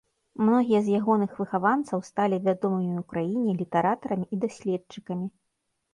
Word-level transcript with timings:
Многія 0.45 0.79
з 0.85 0.95
ягоных 0.99 1.31
выхаванцаў 1.41 1.99
сталі 2.09 2.41
вядомымі 2.47 2.95
ў 3.01 3.03
краіне 3.15 3.51
літаратарамі 3.61 4.25
і 4.37 4.41
даследчыкамі. 4.47 5.27